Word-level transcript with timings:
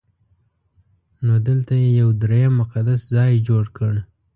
نو 1.25 1.33
دلته 1.47 1.73
یې 1.81 1.89
یو 2.01 2.09
درېیم 2.23 2.53
مقدس 2.61 3.01
ځای 3.15 3.31
جوړ 3.47 3.63
کړ. 3.77 3.93